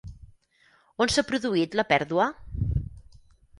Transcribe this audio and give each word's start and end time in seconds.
On 1.05 1.13
s'ha 1.17 1.25
produït 1.33 1.79
la 1.81 1.87
pèrdua? 1.93 2.27